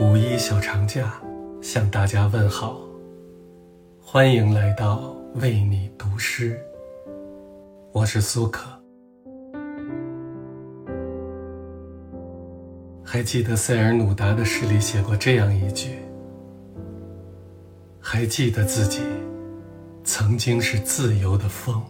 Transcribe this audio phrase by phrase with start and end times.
[0.00, 1.12] 五一小长假，
[1.60, 2.80] 向大家问好，
[4.00, 6.56] 欢迎来到为你读诗。
[7.90, 8.70] 我是苏可。
[13.02, 15.98] 还记得塞尔努达的诗里写过这样一句
[17.98, 19.02] ：“还记得自己
[20.04, 21.82] 曾经是自由的风。”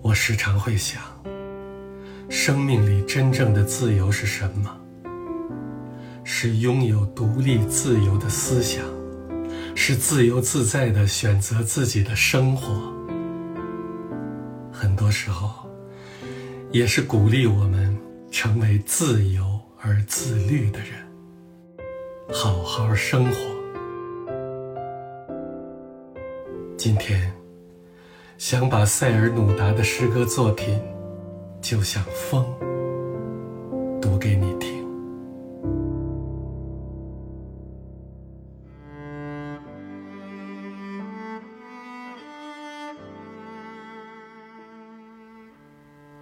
[0.00, 1.02] 我时常会想，
[2.28, 4.80] 生命里真正的自由是什么？
[6.24, 8.82] 是拥有独立自由的思想，
[9.74, 12.92] 是自由自在的选择自己的生活。
[14.72, 15.68] 很多时候，
[16.72, 17.96] 也是鼓励我们
[18.30, 19.44] 成为自由
[19.80, 20.88] 而自律的人，
[22.32, 23.36] 好好生活。
[26.76, 27.32] 今天，
[28.38, 30.74] 想把塞尔努达的诗歌作品
[31.60, 32.44] 《就像风》
[34.00, 34.63] 读给你听。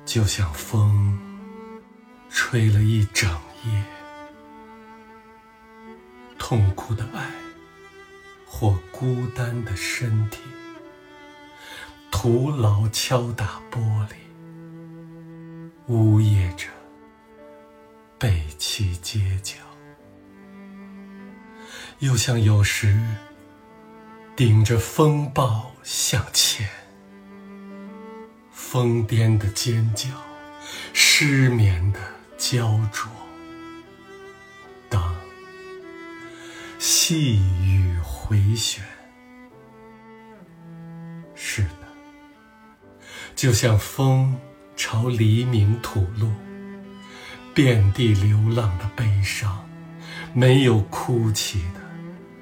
[0.04, 1.18] 就像风，
[2.28, 3.30] 吹了一整
[3.64, 3.84] 夜，
[6.38, 7.30] 痛苦的爱
[8.44, 10.40] 或孤单的身体，
[12.10, 14.14] 徒劳敲打玻璃，
[15.86, 16.66] 呜咽着
[18.18, 19.54] 背弃街角，
[22.00, 23.00] 又像有时
[24.36, 26.68] 顶着风暴向前。
[28.52, 30.08] 疯癫的尖叫，
[30.92, 31.98] 失眠的
[32.36, 33.10] 焦灼。
[34.88, 35.14] 当
[36.78, 38.84] 细雨回旋，
[41.34, 41.88] 是的，
[43.34, 44.38] 就像风
[44.76, 46.30] 朝黎明吐露，
[47.54, 49.68] 遍地流浪的悲伤，
[50.34, 51.80] 没有哭泣的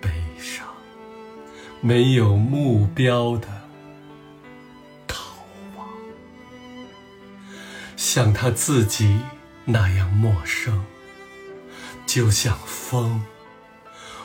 [0.00, 0.66] 悲伤，
[1.81, 3.59] 没有目标的。
[8.12, 9.21] 像他自己
[9.65, 10.84] 那样陌生，
[12.06, 13.22] 就像风，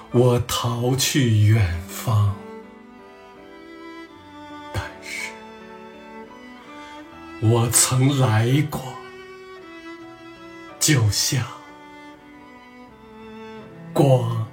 [0.09, 2.35] 我逃去远方。
[4.73, 5.29] 但是，
[7.41, 8.81] 我曾来过，
[10.79, 11.45] 就像
[13.93, 14.47] 光。